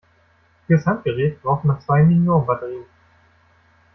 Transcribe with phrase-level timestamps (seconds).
[0.65, 2.87] Fürs Handgerät braucht man zwei Mignon-Batterien.